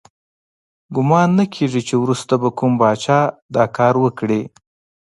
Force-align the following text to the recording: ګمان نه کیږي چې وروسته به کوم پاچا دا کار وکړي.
ګمان 0.95 1.29
نه 1.37 1.45
کیږي 1.53 1.81
چې 1.87 1.95
وروسته 1.99 2.33
به 2.41 2.49
کوم 2.57 2.73
پاچا 2.81 3.19
دا 3.55 3.63
کار 3.77 3.93
وکړي. 4.03 4.41